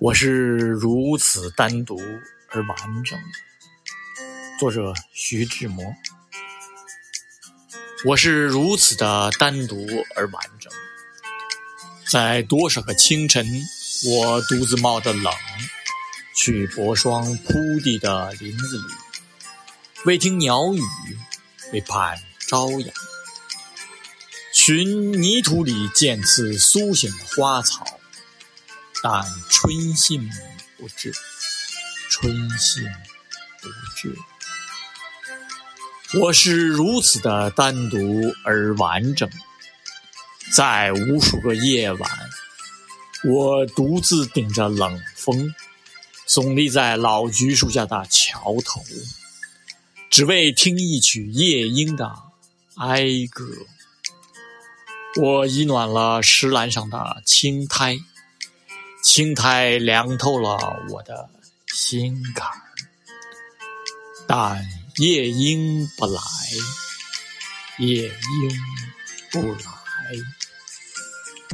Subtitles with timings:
[0.00, 1.98] 我是如此单独
[2.50, 3.18] 而完整。
[4.58, 5.84] 作者徐志摩。
[8.04, 10.70] 我是如此的单独而完整，
[12.10, 13.46] 在多少个清晨，
[14.06, 15.32] 我独自冒着冷，
[16.36, 18.94] 去薄霜铺地的林子里，
[20.04, 20.82] 为听鸟语，
[21.72, 22.94] 为盼朝阳，
[24.66, 27.84] 寻泥土里渐次苏醒的花草，
[29.02, 30.26] 但春信
[30.78, 31.12] 不至，
[32.08, 32.82] 春信
[33.60, 34.16] 不至。
[36.18, 37.98] 我是如此的单独
[38.42, 39.28] 而完整，
[40.54, 42.10] 在无数个夜晚，
[43.22, 45.54] 我独自顶着冷风，
[46.26, 48.82] 耸立在老橘树下的桥头，
[50.08, 52.10] 只为听一曲夜莺的
[52.76, 53.44] 哀歌。
[55.20, 57.96] 我已暖了石栏上的青苔，
[59.02, 61.28] 青苔凉透了我的
[61.66, 62.48] 心坎，
[64.26, 64.64] 但。
[64.98, 66.22] 夜莺不来，
[67.78, 68.12] 夜莺
[69.32, 69.64] 不来。